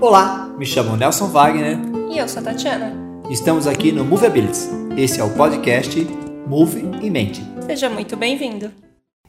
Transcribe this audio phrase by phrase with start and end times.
[0.00, 1.78] Olá, me chamo Nelson Wagner.
[2.10, 2.92] E eu sou a Tatiana.
[3.30, 4.68] Estamos aqui no Movabilities.
[4.96, 6.06] Esse é o podcast
[6.46, 7.42] Move em Mente.
[7.64, 8.70] Seja muito bem-vindo.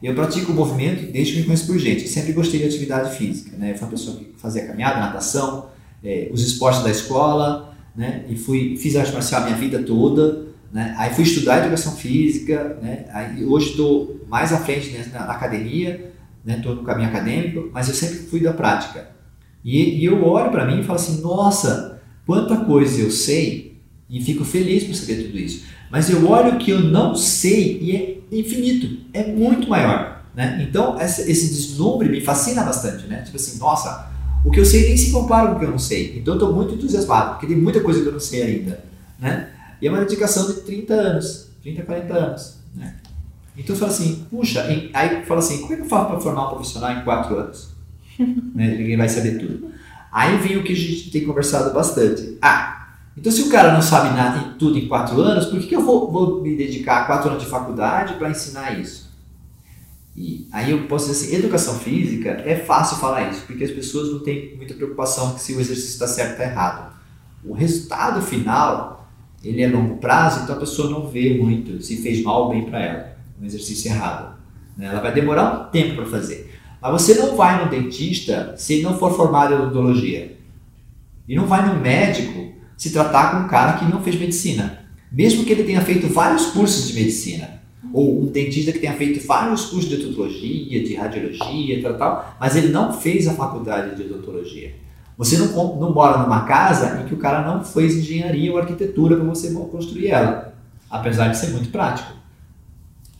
[0.02, 2.08] Eu pratico movimento desde que me conheço por gente.
[2.08, 3.56] Sempre gostei de atividade física.
[3.56, 3.70] Né?
[3.70, 5.70] Eu fui uma pessoa que fazia caminhada, natação,
[6.04, 8.24] é, os esportes da escola, né?
[8.28, 10.46] E fui, fiz arte marcial a minha vida toda.
[10.72, 10.94] Né?
[10.98, 12.76] Aí fui estudar educação física.
[12.82, 13.06] Né?
[13.12, 16.12] Aí, hoje estou mais à frente né, na, na academia,
[16.46, 16.80] estou né?
[16.80, 19.15] no caminho acadêmico, mas eu sempre fui da prática.
[19.66, 24.22] E, e eu olho para mim e falo assim: nossa, quanta coisa eu sei e
[24.22, 25.64] fico feliz por saber tudo isso.
[25.90, 30.24] Mas eu olho que eu não sei e é infinito, é muito maior.
[30.36, 30.64] Né?
[30.68, 33.06] Então, esse deslumbre me fascina bastante.
[33.06, 33.22] Né?
[33.22, 34.12] Tipo assim, nossa,
[34.44, 36.16] o que eu sei nem se compara com o que eu não sei.
[36.16, 38.84] Então, eu estou muito entusiasmado, porque tem muita coisa que eu não sei ainda.
[39.18, 39.48] Né?
[39.80, 42.56] E é uma dedicação de 30 anos, 30, 40 anos.
[42.74, 42.94] Né?
[43.56, 46.46] Então, eu falo assim, puxa, aí fala assim, como é que eu faço para formar
[46.46, 47.75] um profissional em 4 anos?
[48.18, 48.76] Né?
[48.76, 49.70] Ninguém vai saber tudo.
[50.12, 52.38] Aí vem o que a gente tem conversado bastante.
[52.40, 55.66] Ah, então se o cara não sabe nada em tudo em quatro anos, por que,
[55.66, 59.06] que eu vou, vou me dedicar a quatro anos de faculdade para ensinar isso?
[60.16, 64.10] E aí eu posso dizer assim, educação física é fácil falar isso, porque as pessoas
[64.10, 66.96] não têm muita preocupação se o exercício está certo ou está errado.
[67.44, 69.10] O resultado final,
[69.44, 72.64] ele é longo prazo, então a pessoa não vê muito se fez mal ou bem
[72.64, 74.36] para ela, um exercício errado.
[74.76, 74.86] Né?
[74.86, 76.55] Ela vai demorar um tempo para fazer.
[76.80, 80.36] Mas você não vai no dentista se não for formado em odontologia.
[81.28, 84.86] E não vai no médico se tratar com um cara que não fez medicina.
[85.10, 87.62] Mesmo que ele tenha feito vários cursos de medicina.
[87.92, 92.56] Ou um dentista que tenha feito vários cursos de odontologia, de radiologia, tal, tal, mas
[92.56, 94.74] ele não fez a faculdade de odontologia.
[95.16, 95.46] Você não,
[95.76, 99.50] não mora numa casa em que o cara não fez engenharia ou arquitetura para você
[99.52, 100.54] construir ela.
[100.90, 102.12] Apesar de ser muito prático.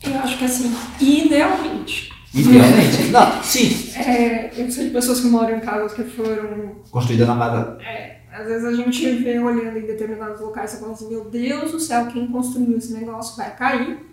[0.03, 0.71] Eu acho que assim,
[1.01, 3.03] idealmente, Idealmente.
[3.11, 3.91] Não, sim.
[3.97, 6.75] É, eu sei de pessoas que moram em casas que foram.
[6.91, 7.81] Construídas na mata.
[7.83, 11.71] É, às vezes a gente vê olhando em determinados locais e fala assim: meu Deus
[11.71, 14.05] do céu, quem construiu esse negócio vai cair.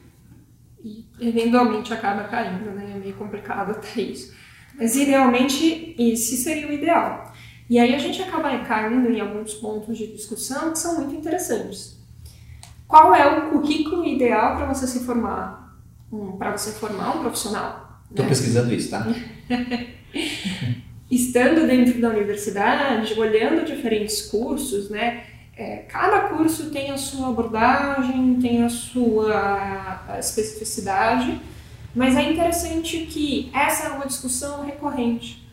[0.82, 2.92] E eventualmente acaba caindo, né?
[2.96, 4.34] É meio complicado até isso.
[4.76, 7.32] Mas idealmente, esse seria o ideal.
[7.68, 11.98] E aí a gente acaba caindo em alguns pontos de discussão que são muito interessantes.
[12.86, 15.74] Qual é o currículo ideal para você se formar,
[16.12, 17.83] um, para você formar um profissional?
[18.10, 19.06] Estou pesquisando isso, tá?
[21.10, 25.24] Estando dentro da universidade, olhando diferentes cursos, né?
[25.56, 31.40] É, cada curso tem a sua abordagem, tem a sua especificidade,
[31.94, 35.44] mas é interessante que essa é uma discussão recorrente.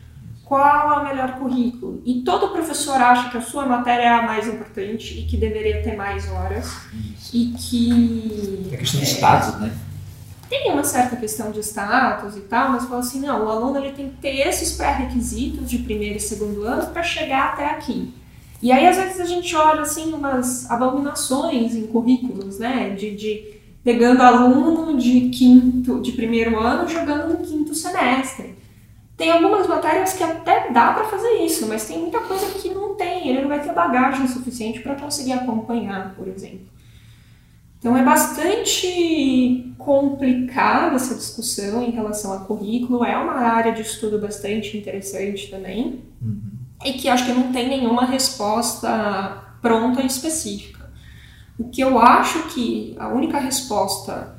[0.44, 2.02] Qual é o melhor currículo?
[2.04, 5.82] E todo professor acha que a sua matéria é a mais importante e que deveria
[5.82, 6.76] ter mais horas.
[6.92, 7.36] Isso.
[7.36, 8.70] E que.
[8.72, 9.72] É questão de status, né?
[10.52, 13.92] Tem uma certa questão de status e tal, mas fala assim, não, o aluno ele
[13.92, 18.12] tem que ter esses pré-requisitos de primeiro e segundo ano para chegar até aqui.
[18.60, 23.54] E aí, às vezes, a gente olha, assim, umas abominações em currículos, né, de, de
[23.82, 28.54] pegando aluno de quinto, de primeiro ano, jogando no quinto semestre.
[29.16, 32.94] Tem algumas matérias que até dá para fazer isso, mas tem muita coisa que não
[32.94, 36.71] tem, ele não vai ter bagagem suficiente para conseguir acompanhar, por exemplo.
[37.82, 44.20] Então é bastante complicada essa discussão em relação a currículo, é uma área de estudo
[44.20, 46.40] bastante interessante também, uhum.
[46.84, 50.88] e que acho que não tem nenhuma resposta pronta e específica.
[51.58, 54.36] O que eu acho que a única resposta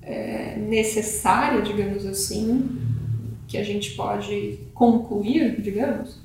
[0.00, 2.80] é, necessária, digamos assim,
[3.46, 6.18] que a gente pode concluir, digamos,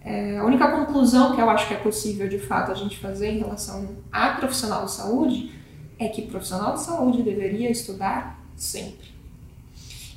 [0.00, 3.32] é, a única conclusão que eu acho que é possível de fato a gente fazer
[3.32, 5.63] em relação a profissional de saúde
[5.98, 9.14] é que profissional de saúde deveria estudar sempre.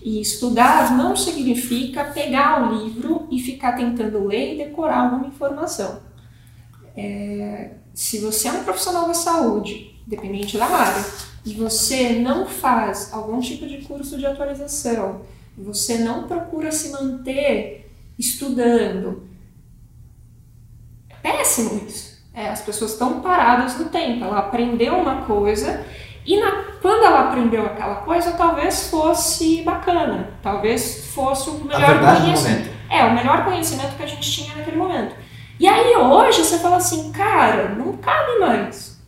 [0.01, 6.01] E estudar não significa pegar o livro e ficar tentando ler e decorar alguma informação.
[6.95, 11.05] É, se você é um profissional da saúde, dependente da área,
[11.45, 15.21] e você não faz algum tipo de curso de atualização,
[15.57, 19.27] você não procura se manter estudando,
[21.09, 22.16] é péssimo isso.
[22.37, 24.23] É, as pessoas estão paradas no tempo.
[24.23, 25.83] Ela aprendeu uma coisa
[26.23, 32.69] e na, quando ela aprendeu aquela coisa, talvez fosse bacana, talvez fosse o melhor conhecimento.
[32.91, 35.15] É, o melhor conhecimento que a gente tinha naquele momento.
[35.59, 39.01] E aí hoje você fala assim, cara, não cabe mais.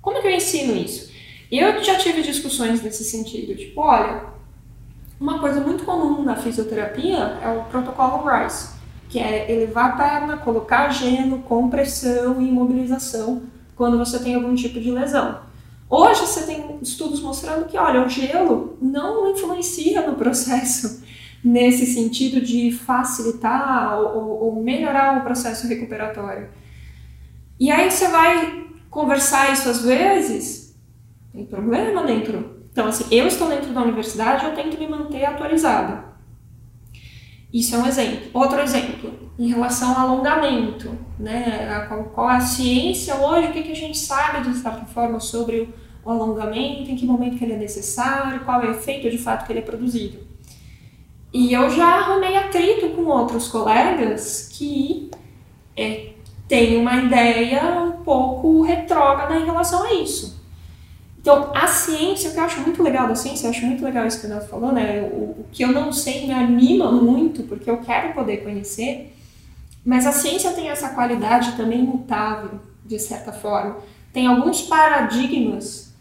[0.00, 1.12] Como é que eu ensino isso?
[1.52, 4.22] Eu já tive discussões nesse sentido, tipo, olha,
[5.20, 8.75] uma coisa muito comum na fisioterapia é o protocolo Rice
[9.08, 13.42] que é elevar a perna, colocar gelo, compressão e imobilização
[13.74, 15.40] quando você tem algum tipo de lesão.
[15.88, 21.04] Hoje você tem estudos mostrando que, olha, o gelo não influencia no processo
[21.44, 26.48] nesse sentido de facilitar ou, ou melhorar o processo recuperatório.
[27.58, 30.74] E aí você vai conversar isso às vezes,
[31.32, 32.56] tem problema dentro.
[32.72, 36.04] Então, assim, eu estou dentro da universidade, eu tento me manter atualizada.
[37.56, 38.28] Isso é um exemplo.
[38.34, 41.86] Outro exemplo, em relação ao alongamento, né?
[41.88, 45.60] Qual, qual a ciência hoje, o que, que a gente sabe, de certa forma, sobre
[45.60, 45.68] o,
[46.04, 49.46] o alongamento, em que momento que ele é necessário, qual é o efeito de fato
[49.46, 50.18] que ele é produzido.
[51.32, 55.10] E eu já arrumei atrito com outros colegas que
[55.74, 56.10] é,
[56.46, 60.35] têm uma ideia um pouco retrógrada em relação a isso.
[61.26, 64.06] Então, a ciência, o que eu acho muito legal da ciência, eu acho muito legal
[64.06, 65.10] isso que o Renato falou, né?
[65.12, 69.12] O, o que eu não sei me anima muito, porque eu quero poder conhecer,
[69.84, 73.78] mas a ciência tem essa qualidade também mutável, de certa forma.
[74.12, 75.92] Tem alguns paradigmas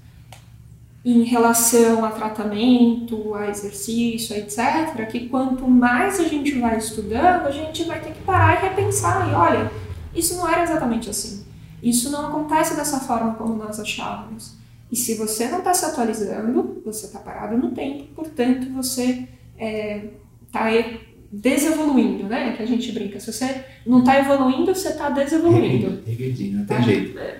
[1.03, 7.51] em relação a tratamento, a exercício, etc., que quanto mais a gente vai estudando, a
[7.51, 9.27] gente vai ter que parar e repensar.
[9.27, 9.71] E olha,
[10.13, 11.43] isso não era exatamente assim.
[11.81, 14.54] Isso não acontece dessa forma como nós achávamos.
[14.91, 19.27] E se você não está se atualizando, você está parado no tempo, portanto, você
[19.57, 20.99] está é,
[21.31, 22.53] desevoluindo, né?
[22.55, 23.19] Que a gente brinca.
[23.19, 26.03] Se você não está evoluindo, você está desevoluindo.
[26.05, 26.83] Regredindo, não tem tá?
[26.83, 27.17] jeito.
[27.17, 27.39] É.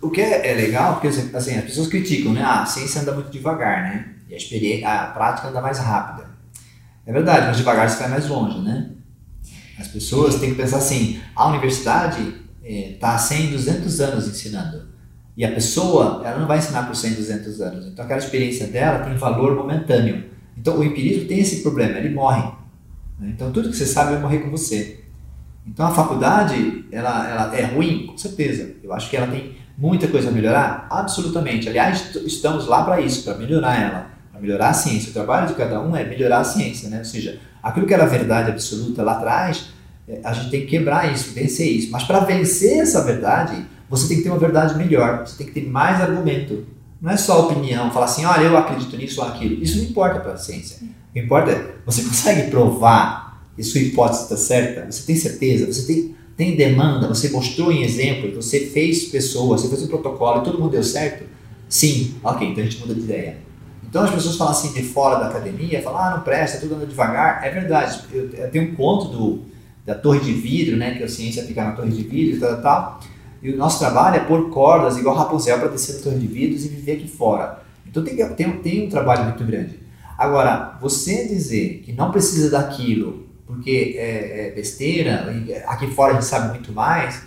[0.00, 2.42] O que é, é, legal, porque assim, as pessoas criticam, né?
[2.42, 4.14] Ah, a ciência anda muito devagar, né?
[4.28, 6.28] E a, experiência, a prática anda mais rápida.
[7.06, 8.90] É verdade, mas devagar você vai mais longe, né?
[9.78, 14.95] As pessoas têm que pensar assim, a universidade está há 100, 200 anos ensinando.
[15.36, 17.86] E a pessoa, ela não vai ensinar por 100, 200 anos.
[17.86, 20.24] Então aquela experiência dela tem valor momentâneo.
[20.56, 22.42] Então o empirismo tem esse problema, ele morre.
[23.20, 23.32] Né?
[23.34, 25.00] Então tudo que você sabe vai morrer com você.
[25.66, 28.06] Então a faculdade, ela, ela é ruim?
[28.06, 28.76] Com certeza.
[28.82, 30.86] Eu acho que ela tem muita coisa a melhorar?
[30.90, 31.68] Absolutamente.
[31.68, 35.10] Aliás, estamos lá para isso, para melhorar ela, para melhorar a ciência.
[35.10, 36.98] O trabalho de cada um é melhorar a ciência, né?
[36.98, 39.66] Ou seja, aquilo que era verdade absoluta lá atrás,
[40.08, 41.90] é, a gente tem que quebrar isso, vencer isso.
[41.90, 45.60] Mas para vencer essa verdade, você tem que ter uma verdade melhor, você tem que
[45.60, 46.64] ter mais argumento.
[47.00, 49.62] Não é só opinião, falar assim, olha, eu acredito nisso ou aquilo.
[49.62, 50.78] Isso não importa para a ciência.
[50.82, 54.90] O que importa é, você consegue provar que sua hipótese está certa?
[54.90, 55.72] Você tem certeza?
[55.72, 57.06] Você tem, tem demanda?
[57.08, 58.34] Você mostrou em exemplo?
[58.34, 61.24] Você fez pessoas, você fez um protocolo e todo mundo deu certo?
[61.68, 63.38] Sim, ok, então a gente muda de ideia.
[63.88, 66.86] Então as pessoas falam assim de fora da academia, falam, ah, não presta, tudo anda
[66.86, 67.44] devagar.
[67.44, 68.00] É verdade.
[68.12, 69.42] Eu, eu tenho um conto do,
[69.84, 72.60] da torre de vidro, né, que a ciência fica na torre de vidro e tal,
[72.60, 73.00] tal.
[73.46, 76.94] E o nosso trabalho é pôr cordas igual Rapunzel para descer de vidros e viver
[76.94, 77.62] aqui fora.
[77.86, 79.78] Então tem, tem, tem um trabalho muito grande.
[80.18, 85.32] Agora, você dizer que não precisa daquilo porque é, é besteira,
[85.68, 87.22] aqui fora a gente sabe muito mais,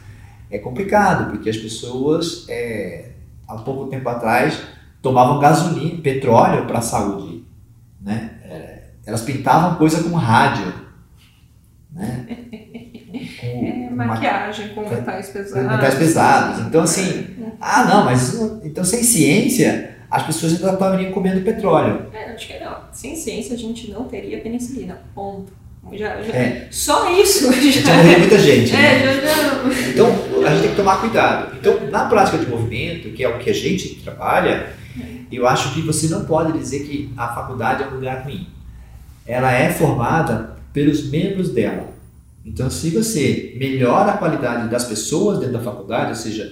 [0.51, 3.11] é complicado, porque as pessoas, é,
[3.47, 4.61] há pouco tempo atrás,
[5.01, 7.45] tomavam gasolina, petróleo para a saúde.
[8.01, 8.31] Né?
[8.43, 10.73] É, elas pintavam coisa com rádio.
[11.93, 12.38] Né?
[14.03, 15.71] É, maquiagem com metais pesados.
[15.71, 16.65] Metais pesados.
[16.67, 17.27] Então, assim,
[17.59, 22.07] ah, não, mas então sem ciência, as pessoas ainda estariam comendo petróleo.
[22.13, 22.77] É, acho que não.
[22.91, 25.01] Sem ciência, a gente não teria penicilina.
[25.13, 25.53] Ponto.
[25.91, 26.67] Já, já, é.
[26.69, 27.51] Só isso.
[27.51, 28.75] Já, já morreu muita gente.
[28.75, 28.99] É, né?
[28.99, 29.89] já, já.
[29.89, 30.07] Então,
[30.45, 31.55] a gente tem que tomar cuidado.
[31.57, 34.67] Então, na prática de movimento, que é o que a gente trabalha,
[35.31, 38.47] eu acho que você não pode dizer que a faculdade é um lugar ruim.
[39.25, 41.87] Ela é formada pelos membros dela.
[42.49, 46.51] Então, se você melhora a qualidade das pessoas dentro da faculdade, ou seja,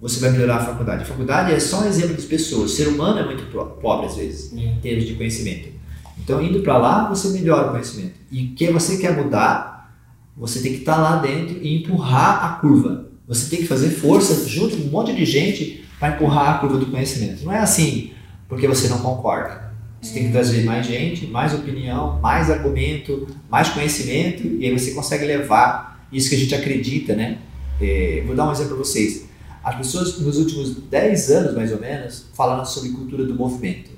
[0.00, 1.04] você vai melhorar a faculdade.
[1.04, 2.72] A faculdade é só um exemplo de pessoas.
[2.72, 3.44] O ser humano é muito
[3.80, 5.68] pobre, às vezes, em termos de conhecimento.
[6.18, 8.14] Então, indo para lá, você melhora o conhecimento.
[8.30, 9.94] E o que você quer mudar,
[10.36, 13.06] você tem que estar tá lá dentro e empurrar a curva.
[13.28, 16.76] Você tem que fazer força junto com um monte de gente para empurrar a curva
[16.76, 17.44] do conhecimento.
[17.44, 18.10] Não é assim
[18.48, 19.69] porque você não concorda.
[20.00, 24.92] Você tem que trazer mais gente, mais opinião, mais argumento, mais conhecimento, e aí você
[24.92, 27.38] consegue levar isso que a gente acredita, né?
[27.80, 29.28] É, vou dar um exemplo para vocês.
[29.62, 33.90] As pessoas, nos últimos 10 anos, mais ou menos, falaram sobre cultura do movimento,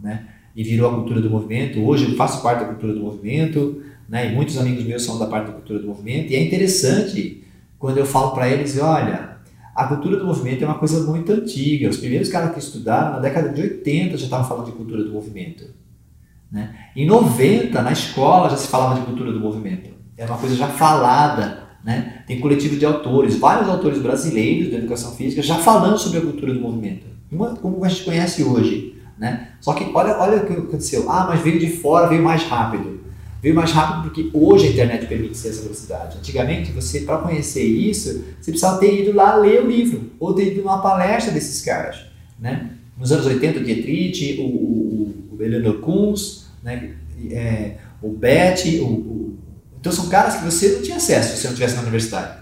[0.00, 0.26] né?
[0.54, 1.80] E virou a cultura do movimento.
[1.80, 4.30] Hoje eu faço parte da cultura do movimento, né?
[4.30, 6.32] E muitos amigos meus são da parte da cultura do movimento.
[6.32, 7.44] E é interessante
[7.78, 9.35] quando eu falo para eles, olha,
[9.76, 11.90] a cultura do movimento é uma coisa muito antiga.
[11.90, 15.12] Os primeiros caras que estudaram, na década de 80, já estavam falando de cultura do
[15.12, 15.66] movimento.
[16.50, 16.74] Né?
[16.96, 19.90] Em 90, na escola, já se falava de cultura do movimento.
[20.16, 21.64] Era uma coisa já falada.
[21.84, 22.22] Né?
[22.26, 26.54] Tem coletivo de autores, vários autores brasileiros da educação física já falando sobre a cultura
[26.54, 27.06] do movimento.
[27.60, 28.98] Como a gente conhece hoje.
[29.18, 29.50] Né?
[29.60, 31.10] Só que olha, olha o que aconteceu.
[31.10, 33.00] Ah, mas veio de fora, veio mais rápido.
[33.46, 36.18] Veio mais rápido porque hoje a internet permite essa velocidade.
[36.18, 40.50] Antigamente, você para conhecer isso, você precisava ter ido lá ler o livro ou ter
[40.50, 42.06] ido numa palestra desses caras,
[42.40, 42.70] né?
[42.98, 46.94] Nos anos 80, o Dietrich, o, o, o Eleanor Kunz, né?
[47.30, 49.38] É, o BET, o, o,
[49.78, 52.38] então são caras que você não tinha acesso se você não estivesse na universidade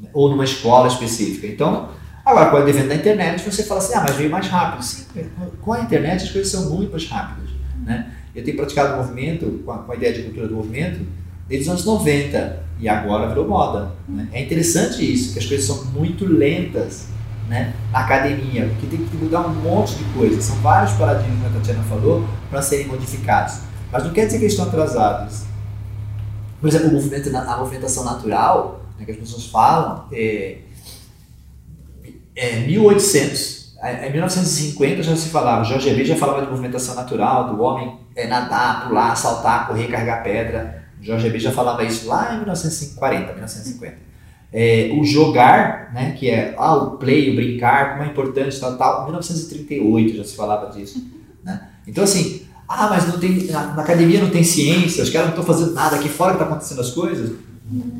[0.00, 0.08] né?
[0.14, 1.46] ou numa escola específica.
[1.46, 1.90] Então,
[2.24, 4.82] agora com o advento da internet, você fala assim, ah, mas veio mais rápido.
[4.82, 5.04] Sim,
[5.60, 7.50] com a internet as coisas são muito mais rápidas.
[7.84, 8.15] Né?
[8.36, 11.00] Eu tenho praticado o movimento, com a, com a ideia de cultura do movimento,
[11.48, 13.92] desde os anos 90 e agora virou moda.
[14.06, 14.28] Né?
[14.30, 17.06] É interessante isso, que as coisas são muito lentas
[17.48, 20.44] né, na academia, porque tem que mudar um monte de coisas.
[20.44, 23.60] São vários paradigmas que a Tatiana falou para serem modificados.
[23.90, 25.44] Mas não quer dizer que eles estão atrasados.
[26.60, 30.58] Por exemplo, o movimento, a movimentação natural, né, que as pessoas falam, é,
[32.34, 33.74] é 1800.
[33.82, 38.26] Em 1950 já se falava, Jorge B já falava de movimentação natural, do homem é,
[38.26, 40.84] nadar, pular, saltar, correr, carregar pedra.
[41.00, 44.06] Jorge B já falava isso lá em 1940, 1950.
[44.52, 48.76] É, o jogar, né, que é ah, o play, o brincar, como é importante, tal,
[48.78, 51.06] tal, 1938 já se falava disso.
[51.44, 51.68] Né?
[51.86, 55.38] Então, assim, ah, mas não tem, na, na academia não tem ciência, os caras não
[55.38, 57.36] estão fazendo nada, aqui fora que está acontecendo as coisas.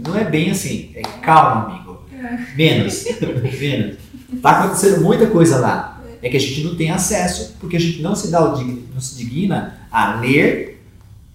[0.06, 0.92] Não é bem assim.
[0.94, 2.00] É, calma, amigo.
[2.56, 3.04] Menos.
[3.60, 3.96] Menos.
[4.32, 5.95] Está acontecendo muita coisa lá.
[6.22, 9.00] É que a gente não tem acesso, porque a gente não se, dá o, não
[9.00, 10.82] se digna a ler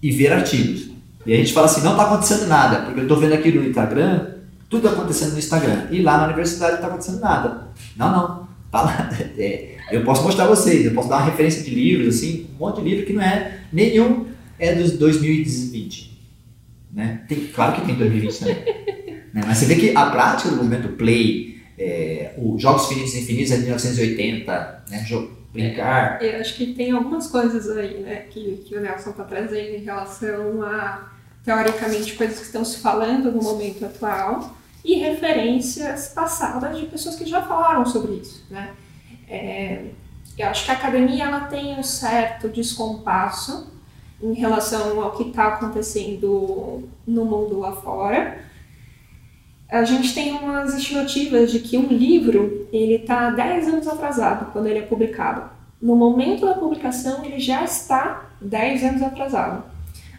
[0.02, 0.90] e ver artigos.
[1.24, 3.64] E a gente fala assim, não está acontecendo nada, porque eu estou vendo aqui no
[3.64, 4.26] Instagram,
[4.68, 5.86] tudo acontecendo no Instagram.
[5.90, 7.68] E lá na universidade não está acontecendo nada.
[7.96, 8.48] Não, não.
[8.70, 9.10] Tá lá.
[9.38, 12.80] É, eu posso mostrar vocês, eu posso dar uma referência de livros, assim, um monte
[12.80, 14.26] de livro que não é, nenhum
[14.58, 16.18] é dos 2020.
[16.92, 17.22] Né?
[17.28, 18.54] Tem, claro que tem 2020 também.
[19.34, 19.42] né?
[19.46, 23.52] Mas você vê que a prática do movimento play, é, os Jogos Finitos e Infinitos
[23.52, 25.04] é de 1980, né?
[25.52, 26.22] brincar.
[26.22, 29.76] É, eu acho que tem algumas coisas aí né, que, que o Nelson está trazendo
[29.76, 31.12] em relação a,
[31.44, 37.26] teoricamente, coisas que estão se falando no momento atual e referências passadas de pessoas que
[37.26, 38.44] já falaram sobre isso.
[38.50, 38.70] Né?
[39.28, 39.84] É,
[40.38, 43.70] eu acho que a academia ela tem um certo descompasso
[44.20, 48.38] em relação ao que está acontecendo no mundo lá fora.
[49.72, 54.66] A gente tem umas estimativas de que um livro ele está 10 anos atrasado quando
[54.66, 55.48] ele é publicado.
[55.80, 59.64] No momento da publicação, ele já está 10 anos atrasado.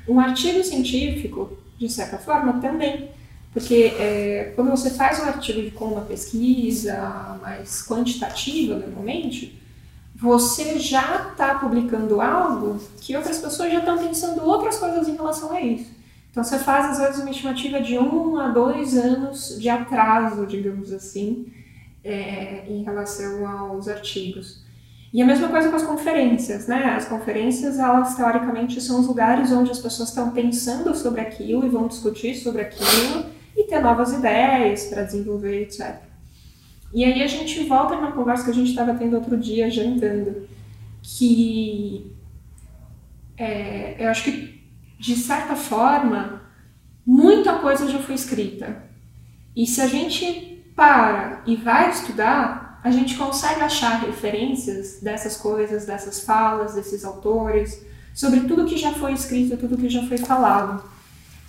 [0.08, 3.12] Um artigo científico, de certa forma, também.
[3.54, 9.62] Porque é, quando você faz um artigo com uma pesquisa mais quantitativa, normalmente,
[10.16, 15.52] você já está publicando algo que outras pessoas já estão pensando outras coisas em relação
[15.52, 15.92] a isso.
[16.34, 20.92] Então você faz às vezes uma estimativa de um a dois anos de atraso, digamos
[20.92, 21.46] assim,
[22.04, 24.64] é, em relação aos artigos.
[25.14, 26.96] E a mesma coisa com as conferências, né?
[26.98, 31.70] As conferências, elas teoricamente são os lugares onde as pessoas estão pensando sobre aquilo e
[31.70, 35.98] vão discutir sobre aquilo e ter novas ideias para desenvolver, etc.
[36.92, 40.48] E aí a gente volta numa conversa que a gente estava tendo outro dia, jantando,
[41.04, 42.12] que
[43.38, 44.53] é, eu acho que,
[45.04, 46.44] de certa forma,
[47.06, 48.84] muita coisa já foi escrita.
[49.54, 55.86] E se a gente para e vai estudar, a gente consegue achar referências dessas coisas,
[55.86, 60.82] dessas falas, desses autores, sobre tudo que já foi escrito, tudo que já foi falado.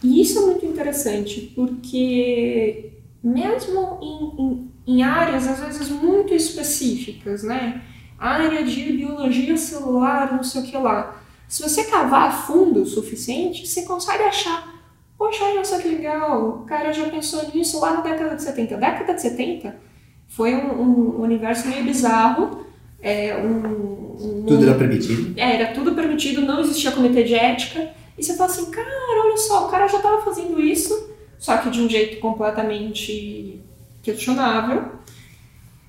[0.03, 2.91] E isso é muito interessante, porque
[3.23, 7.83] mesmo em, em, em áreas, às vezes, muito específicas, né?
[8.19, 11.14] Área de biologia celular, não sei o que lá.
[11.49, 14.75] Se você cavar fundo o suficiente, você consegue achar.
[15.17, 18.77] Poxa, olha só que legal, o cara já pensou nisso lá na década de 70.
[18.77, 19.77] Década de 70
[20.29, 22.67] foi um, um universo meio bizarro.
[23.01, 25.39] É, um, um, tudo era permitido.
[25.39, 27.91] É, era tudo permitido, não existia comitê de ética.
[28.19, 28.89] E você fala assim, cara,
[29.25, 33.61] olha só, o cara já estava fazendo isso, só que de um jeito completamente
[34.03, 34.93] questionável.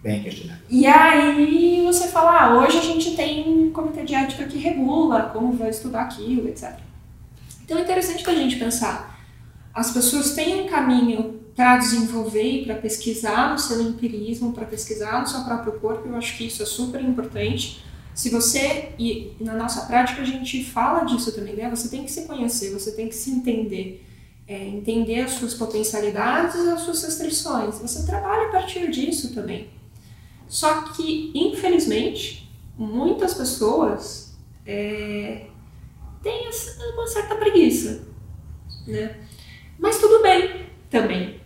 [0.05, 0.63] Bem questionável.
[0.69, 5.31] E aí você fala, ah, hoje a gente tem um comitê de ética que regula
[5.33, 6.77] como vai estudar aquilo, etc.
[7.63, 9.19] Então é interessante para a gente pensar.
[9.73, 15.21] As pessoas têm um caminho para desenvolver e para pesquisar no seu empirismo, para pesquisar
[15.21, 17.83] no seu próprio corpo, eu acho que isso é super importante
[18.13, 21.69] se você, e na nossa prática a gente fala disso também, né?
[21.69, 24.05] Você tem que se conhecer, você tem que se entender,
[24.47, 27.79] é, entender as suas potencialidades e as suas restrições.
[27.79, 29.74] Você trabalha a partir disso também.
[30.47, 35.47] Só que, infelizmente, muitas pessoas é,
[36.21, 36.49] têm
[36.93, 38.07] uma certa preguiça,
[38.87, 39.15] né?
[39.77, 41.39] Mas tudo bem também.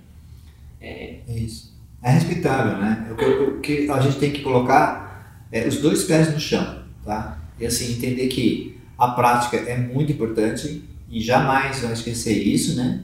[0.80, 1.78] É, é isso.
[2.02, 3.08] É respeitável, né?
[3.12, 3.16] O
[3.60, 7.38] que, que a gente tem que colocar é, os dois pés no chão, tá?
[7.60, 13.04] E assim, entender que a prática é muito importante e jamais vai esquecer isso, né?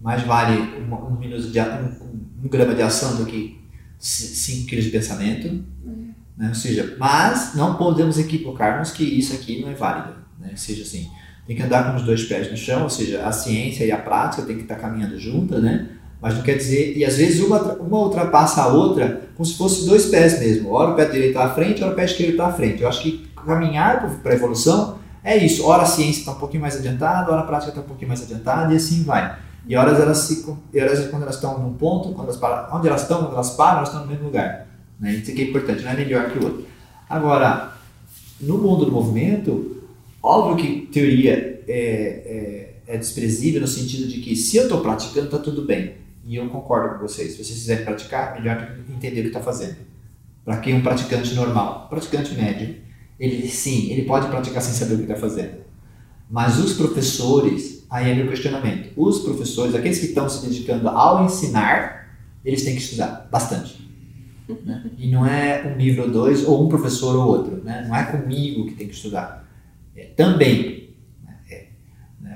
[0.00, 3.58] Mais vale um minuto de um, um, grama de ação do que
[3.98, 5.48] 5 quilos de pensamento,
[5.84, 6.12] uhum.
[6.36, 6.48] né?
[6.48, 10.48] Ou seja, mas não podemos equivocarmos que isso aqui não é válido, né?
[10.50, 11.08] Ou seja, assim,
[11.46, 13.98] tem que andar com os dois pés no chão, ou seja, a ciência e a
[13.98, 15.88] prática tem que estar caminhando juntas, né?
[16.20, 19.86] Mas não quer dizer, e às vezes uma, uma ultrapassa a outra como se fosse
[19.86, 20.72] dois pés mesmo.
[20.72, 22.82] Ora o pé direito está à frente, ora o pé esquerdo está à frente.
[22.82, 25.64] Eu acho que caminhar para a evolução é isso.
[25.66, 28.22] Ora a ciência está um pouquinho mais adiantada, ora a prática está um pouquinho mais
[28.22, 29.38] adiantada e assim vai.
[29.66, 32.86] E horas elas se, e horas quando elas estão num ponto, quando elas param, onde
[32.88, 34.66] elas estão, quando elas param, elas estão no mesmo lugar.
[35.00, 35.14] Né?
[35.14, 36.66] Isso aqui é importante, não é melhor que o outro.
[37.08, 37.72] Agora,
[38.40, 39.82] no mundo do movimento,
[40.22, 45.26] óbvio que teoria é, é, é desprezível no sentido de que se eu estou praticando,
[45.26, 45.94] está tudo bem.
[46.24, 47.32] E eu concordo com vocês.
[47.32, 49.76] Se vocês quiserem praticar, melhor entender o que está fazendo.
[50.44, 52.76] Para quem é um praticante normal, praticante médio,
[53.18, 55.58] ele sim, ele pode praticar sem saber o que está fazendo.
[56.28, 58.92] Mas os professores, aí é meu questionamento.
[58.96, 63.86] Os professores, aqueles que estão se dedicando ao ensinar, eles têm que estudar bastante.
[64.64, 64.90] Né?
[64.98, 67.62] E não é um nível ou dois, ou um professor ou outro.
[67.64, 67.84] Né?
[67.88, 69.48] Não é comigo que tem que estudar.
[69.94, 70.86] É, também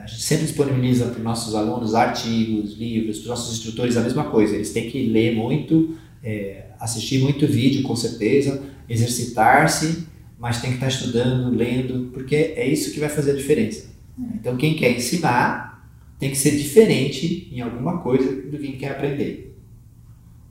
[0.02, 4.00] a gente sempre disponibiliza para os nossos alunos artigos, livros, para os nossos instrutores a
[4.00, 4.54] mesma coisa.
[4.54, 10.06] Eles têm que ler muito, é, assistir muito vídeo, com certeza, exercitar-se,
[10.38, 13.89] mas tem que estar estudando, lendo, porque é isso que vai fazer a diferença.
[14.34, 15.88] Então, quem quer ensinar
[16.18, 19.56] tem que ser diferente em alguma coisa do que quer aprender.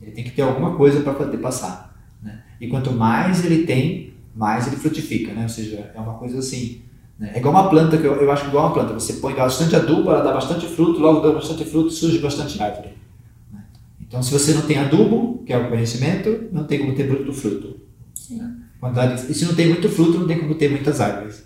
[0.02, 1.96] Ele tem que ter alguma coisa para poder passar.
[2.22, 2.44] Né?
[2.60, 5.34] E quanto mais ele tem, mais ele frutifica.
[5.34, 5.44] Né?
[5.44, 6.82] Ou seja, é uma coisa assim
[7.20, 7.32] né?
[7.36, 9.76] É igual uma planta, que eu, eu acho que igual uma planta, você põe bastante
[9.76, 12.94] adubo, ela dá bastante fruto, logo dá bastante fruto, surge bastante árvore.
[13.52, 13.62] Né?
[14.00, 17.34] Então, se você não tem adubo, que é o conhecimento, não tem como ter muito
[17.34, 17.82] fruto.
[18.32, 18.56] Né?
[19.30, 21.44] E se não tem muito fruto, não tem como ter muitas árvores.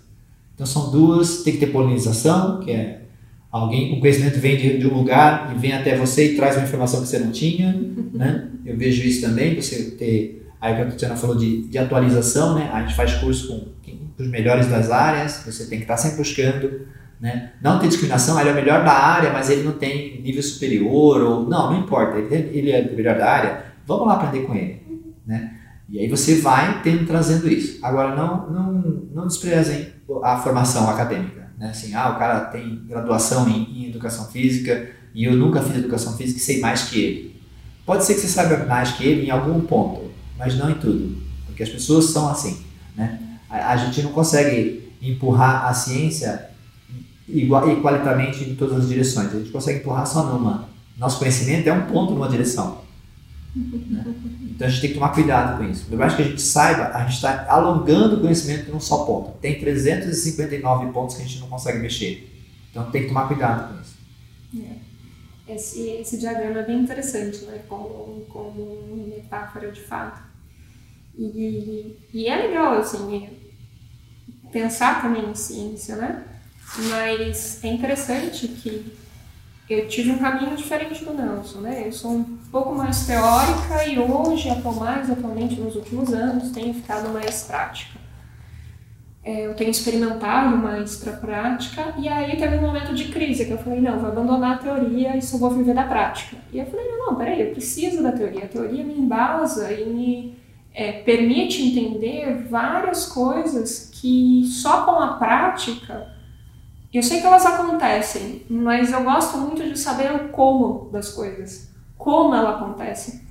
[0.54, 3.02] Então, são duas, tem que ter polinização, que é
[3.50, 6.64] alguém, o conhecimento vem de, de, um lugar e vem até você e traz uma
[6.64, 7.72] informação que você não tinha,
[8.14, 8.48] né?
[8.64, 12.70] Eu vejo isso também, você ter, aí que a Tatiana falou de, de atualização, né?
[12.72, 13.74] A gente faz curso com
[14.18, 16.86] os melhores das áreas, você tem que estar sempre buscando.
[17.20, 17.52] Né?
[17.62, 21.22] Não tem discriminação, ele é o melhor da área, mas ele não tem nível superior,
[21.22, 24.54] ou não, não importa, ele, ele é o melhor da área, vamos lá aprender com
[24.54, 24.82] ele.
[25.26, 25.54] Né?
[25.88, 27.78] E aí você vai tendo, trazendo isso.
[27.82, 28.72] Agora, não, não,
[29.14, 31.50] não desprezem a formação acadêmica.
[31.58, 31.70] Né?
[31.70, 36.16] Assim, ah, o cara tem graduação em, em educação física e eu nunca fiz educação
[36.16, 37.40] física e sei mais que ele.
[37.86, 41.22] Pode ser que você saiba mais que ele em algum ponto, mas não em tudo,
[41.46, 42.64] porque as pessoas são assim.
[42.96, 43.20] Né?
[43.48, 46.50] a, gente não consegue empurrar a ciência
[47.28, 49.32] igual, igualitamente em todas as direções.
[49.32, 50.68] A gente consegue empurrar só numa.
[50.96, 52.82] Nosso conhecimento é um ponto numa direção.
[53.54, 54.04] Né?
[54.54, 55.86] Então a gente tem que tomar cuidado com isso.
[55.86, 59.32] Por mais que a gente saiba, a gente está alongando o conhecimento num só ponto.
[59.38, 62.30] Tem 359 pontos que a gente não consegue mexer.
[62.70, 63.96] Então tem que tomar cuidado com isso.
[64.56, 65.54] É.
[65.54, 67.62] Esse, esse diagrama é bem interessante, né?
[67.68, 70.22] como, como metáfora de fato.
[71.18, 73.28] E, e é legal, assim,
[74.52, 76.24] pensar também em ciência, né?
[76.88, 78.92] Mas é interessante que
[79.68, 81.84] eu tive um caminho diferente do Nelson, né?
[81.86, 87.08] Eu sou um pouco mais teórica e hoje, mais atualmente nos últimos anos, tenho ficado
[87.08, 87.98] mais prática.
[89.24, 93.52] É, eu tenho experimentado mais para prática e aí teve um momento de crise que
[93.52, 96.36] eu falei, não, vou abandonar a teoria e só vou viver da prática.
[96.52, 98.44] E eu falei, não, não, peraí, eu preciso da teoria.
[98.44, 100.38] A teoria me embasa e me
[100.74, 106.13] é, permite entender várias coisas que só com a prática,
[106.98, 111.70] eu sei que elas acontecem, mas eu gosto muito de saber o como das coisas,
[111.98, 113.26] como ela acontece,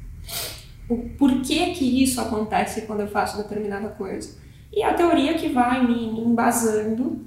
[0.89, 4.37] o porquê que isso acontece quando eu faço determinada coisa.
[4.71, 7.25] E a teoria que vai me embasando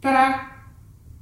[0.00, 0.56] para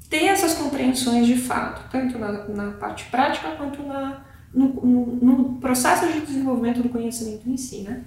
[0.09, 5.45] ter essas compreensões de fato, tanto na, na parte prática quanto na, no, no, no,
[5.57, 8.05] processo de desenvolvimento do conhecimento em si, né?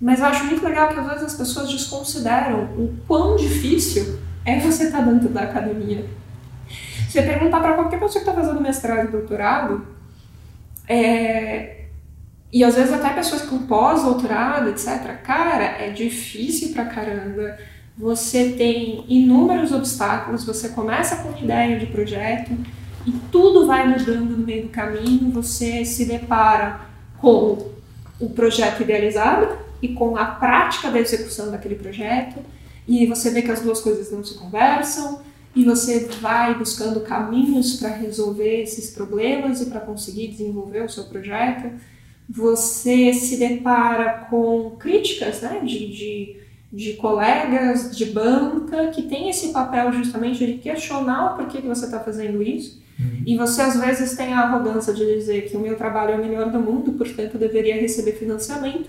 [0.00, 4.58] Mas eu acho muito legal que às vezes as pessoas desconsideram o quão difícil é
[4.58, 6.04] você estar dentro da academia.
[7.08, 9.86] Você perguntar para qualquer pessoa que está fazendo mestrado e doutorado,
[10.88, 11.84] é,
[12.52, 15.20] e às vezes até pessoas com pós-doutorado, etc.
[15.22, 17.56] Cara, é difícil pra caramba.
[17.96, 22.50] Você tem inúmeros obstáculos, você começa com uma ideia de projeto
[23.06, 25.30] e tudo vai mudando no meio do caminho.
[25.32, 26.80] Você se depara
[27.18, 27.70] com
[28.18, 32.38] o projeto idealizado, e com a prática da execução daquele projeto,
[32.86, 35.20] e você vê que as duas coisas não se conversam,
[35.54, 41.04] e você vai buscando caminhos para resolver esses problemas e para conseguir desenvolver o seu
[41.04, 41.70] projeto.
[42.28, 46.36] Você se depara com críticas né, de, de,
[46.72, 51.86] de colegas, de banca, que tem esse papel justamente de questionar o porquê que você
[51.86, 52.80] está fazendo isso.
[52.96, 53.22] Uhum.
[53.26, 56.20] E você às vezes tem a arrogância de dizer que o meu trabalho é o
[56.20, 58.88] melhor do mundo, portanto eu deveria receber financiamento.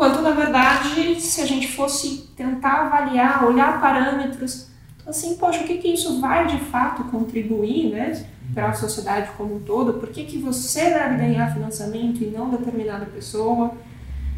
[0.00, 4.68] Quanto, na verdade, se a gente fosse tentar avaliar, olhar parâmetros,
[5.06, 8.24] assim, poxa, o que, que isso vai de fato contribuir, né?
[8.54, 12.48] Para a sociedade como um todo, por que, que você deve ganhar financiamento e não
[12.48, 13.74] determinada pessoa?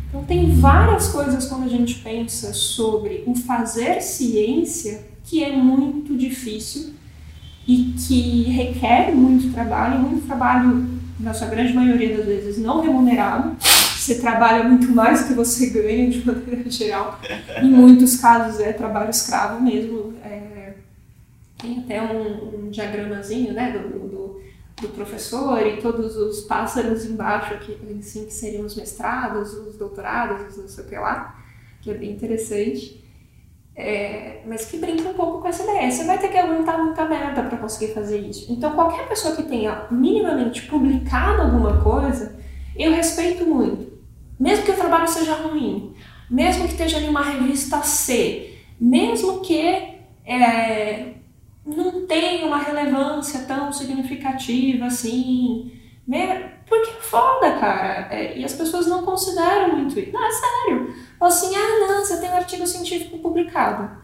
[0.09, 6.17] Então, tem várias coisas quando a gente pensa sobre o fazer ciência que é muito
[6.17, 6.93] difícil
[7.69, 10.89] e que requer muito trabalho, muito trabalho,
[11.21, 13.57] na sua grande maioria das vezes, não remunerado.
[14.03, 17.21] Você trabalha muito mais do que você ganha de maneira geral.
[17.63, 20.15] Em muitos casos é trabalho escravo mesmo.
[20.25, 20.75] É,
[21.57, 24.43] tem até um, um diagramazinho né, do, do,
[24.81, 30.57] do, professor e todos os pássaros embaixo, aqui, assim, que seriam os mestrados, os doutorados,
[30.57, 31.41] não sei o que lá,
[31.81, 33.01] que é bem interessante.
[33.77, 35.89] É, mas que brinca um pouco com essa ideia.
[35.89, 38.53] Você vai ter que aguentar muita merda para conseguir fazer isso.
[38.53, 42.37] Então, qualquer pessoa que tenha minimamente publicado alguma coisa,
[42.77, 43.92] eu respeito muito.
[44.43, 45.95] Mesmo que o trabalho seja ruim,
[46.29, 51.13] mesmo que esteja em uma revista C, mesmo que é,
[51.65, 55.71] não tenha uma relevância tão significativa assim.
[56.67, 58.09] Porque é foda, cara.
[58.11, 60.11] É, e as pessoas não consideram muito isso.
[60.13, 60.93] Não, é sério.
[61.21, 63.97] Ou assim, ah, não, você tem um artigo científico publicado.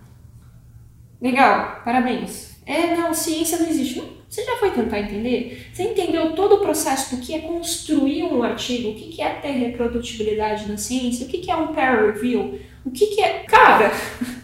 [1.21, 2.63] Legal, parabéns.
[2.65, 3.99] É, não, ciência não existe.
[3.99, 5.69] Não, você já foi tentar entender?
[5.73, 8.91] Você entendeu todo o processo do que é construir um artigo?
[8.91, 11.27] O que é ter reprodutibilidade na ciência?
[11.27, 12.61] O que é um peer review?
[12.85, 13.45] O que é.
[13.45, 13.93] Cara!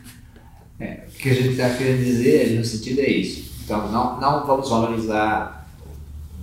[0.81, 3.63] É, o que a gente está querendo dizer no sentido é isso.
[3.65, 5.71] Então, não, não vamos valorizar,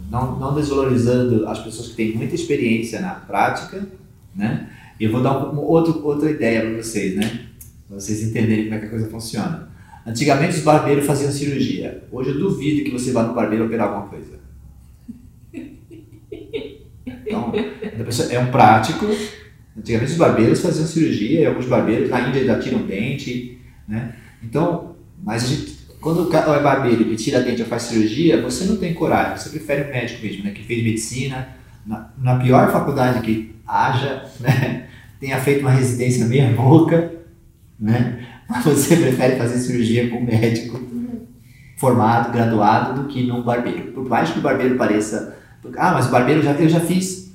[0.09, 3.85] não, não desvalorizando as pessoas que têm muita experiência na prática,
[4.33, 4.69] né?
[4.97, 7.45] Eu vou dar um, outro, outra ideia para vocês, né?
[7.87, 9.69] Para vocês entenderem como é que a coisa funciona.
[10.05, 12.03] Antigamente os barbeiros faziam cirurgia.
[12.11, 14.39] Hoje eu duvido que você vá no barbeiro operar alguma coisa.
[17.05, 17.51] Então,
[18.29, 19.05] é um prático.
[19.77, 24.15] Antigamente os barbeiros faziam cirurgia, e alguns barbeiros na Índia já tiram dente, né?
[24.43, 28.65] Então, mas a gente, quando o é barbeiro que tira dente ou faz cirurgia, você
[28.65, 30.51] não tem coragem, você prefere o médico mesmo, né?
[30.51, 34.87] Que fez medicina, na, na pior faculdade que haja, né?
[35.19, 37.11] tenha feito uma residência meia boca,
[37.79, 38.27] né?
[38.63, 40.79] Você prefere fazer cirurgia com um médico
[41.77, 43.91] formado, graduado, do que num barbeiro.
[43.91, 45.37] Por mais que o barbeiro pareça.
[45.77, 47.31] Ah, mas o barbeiro já, eu já fiz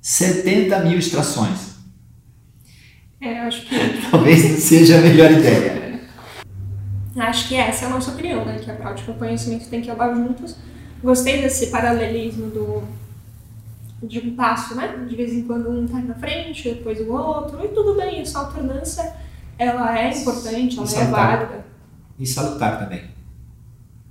[0.00, 1.76] 70 mil extrações.
[3.20, 3.74] É, acho que.
[4.10, 6.00] Talvez não seja a melhor ideia.
[7.16, 8.58] Acho que essa é a nossa opinião, né?
[8.62, 10.56] Que a prática e o conhecimento tem que andar juntos.
[11.02, 12.82] Gostei desse paralelismo do
[14.02, 15.06] de um passo, né?
[15.08, 18.40] De vez em quando um tá na frente, depois o outro, e tudo bem, essa
[18.40, 19.14] alternância
[19.58, 21.66] ela é importante, ela é válida.
[22.18, 23.02] E salutar também.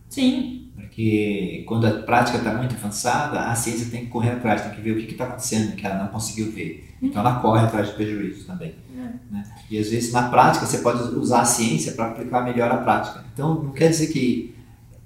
[0.09, 0.71] Sim.
[0.75, 4.81] Porque quando a prática está muito avançada, a ciência tem que correr atrás, tem que
[4.81, 6.95] ver o que está acontecendo que ela não conseguiu ver.
[7.01, 8.75] Então ela corre atrás de prejuízos também.
[8.95, 9.33] É.
[9.33, 9.43] Né?
[9.69, 13.25] E às vezes na prática você pode usar a ciência para aplicar melhor a prática.
[13.33, 14.55] Então não quer dizer que,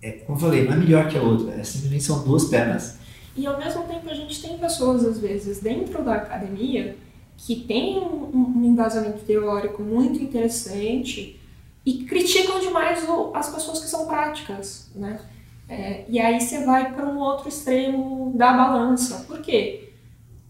[0.02, 2.99] é, como eu falei, não é melhor que a outra, é simplesmente são duas pernas
[3.39, 6.97] e ao mesmo tempo a gente tem pessoas, às vezes, dentro da academia
[7.45, 11.39] que tem um, embasamento teórico muito interessante
[11.86, 15.19] e criticam demais as pessoas que são práticas, né?
[15.67, 19.23] É, e aí você vai para um outro extremo da balança.
[19.28, 19.93] Por quê?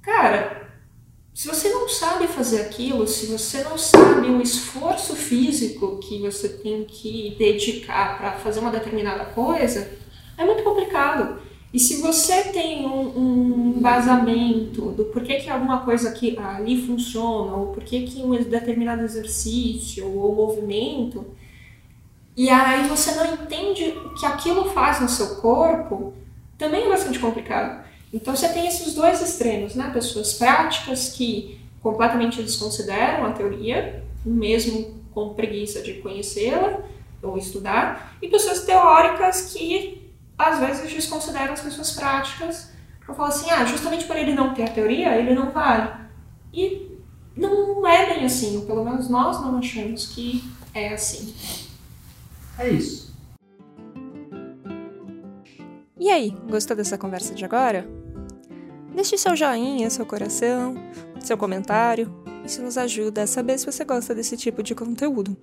[0.02, 0.70] Cara,
[1.34, 6.50] se você não sabe fazer aquilo, se você não sabe o esforço físico que você
[6.50, 9.92] tem que dedicar para fazer uma determinada coisa,
[10.38, 11.42] é muito complicado.
[11.72, 13.82] E se você tem um, um
[14.96, 20.36] do porquê que alguma coisa aqui, ali funciona, ou porquê que um determinado exercício ou
[20.36, 21.26] movimento,
[22.36, 26.14] e aí você não entende o que aquilo faz no seu corpo,
[26.58, 27.84] também é bastante complicado.
[28.12, 29.92] Então você tem esses dois extremos, né?
[29.94, 36.82] Pessoas práticas que completamente desconsideram a teoria, mesmo com preguiça de conhecê-la
[37.22, 40.09] ou estudar, e pessoas teóricas que
[40.40, 42.72] às vezes desconsideram as pessoas práticas
[43.06, 45.92] para falar assim, ah, justamente por ele não ter a teoria, ele não vale.
[46.54, 46.98] E
[47.36, 50.42] não é bem assim, ou pelo menos nós não achamos que
[50.74, 51.36] é assim.
[52.58, 53.14] É isso.
[56.00, 57.86] E aí, gostou dessa conversa de agora?
[58.96, 60.76] Deixe seu joinha, seu coração,
[61.20, 62.14] seu comentário.
[62.46, 65.36] Isso nos ajuda a saber se você gosta desse tipo de conteúdo.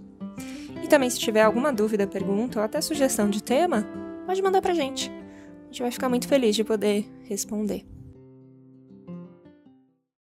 [0.82, 3.86] E também, se tiver alguma dúvida, pergunta ou até sugestão de tema,
[4.26, 5.10] pode mandar pra gente.
[5.10, 7.95] A gente vai ficar muito feliz de poder responder.